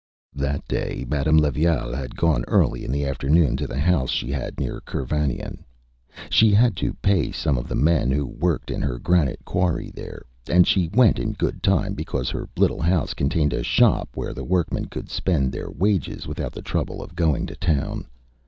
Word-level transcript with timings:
That 0.33 0.67
day 0.67 1.05
Madame 1.07 1.37
Levaille 1.37 1.93
had 1.93 2.15
gone 2.15 2.43
early 2.47 2.83
in 2.83 2.91
the 2.91 3.05
afternoon 3.05 3.55
to 3.57 3.67
the 3.67 3.77
house 3.77 4.09
she 4.09 4.31
had 4.31 4.59
near 4.59 4.81
Kervanion. 4.83 5.63
She 6.31 6.53
had 6.55 6.75
to 6.77 6.95
pay 7.03 7.31
some 7.31 7.55
of 7.55 7.67
the 7.69 7.75
men 7.75 8.09
who 8.09 8.25
worked 8.25 8.71
in 8.71 8.81
her 8.81 8.97
granite 8.97 9.45
quarry 9.45 9.91
there, 9.91 10.23
and 10.49 10.65
she 10.65 10.87
went 10.87 11.19
in 11.19 11.33
good 11.33 11.61
time 11.61 11.93
because 11.93 12.31
her 12.31 12.49
little 12.57 12.81
house 12.81 13.13
contained 13.13 13.53
a 13.53 13.61
shop 13.61 14.09
where 14.15 14.33
the 14.33 14.43
workmen 14.43 14.85
could 14.85 15.07
spend 15.11 15.51
their 15.51 15.69
wages 15.69 16.25
without 16.25 16.53
the 16.53 16.63
trouble 16.63 17.03
of 17.03 17.15
going 17.15 17.45
to 17.45 17.55
town. 17.55 18.07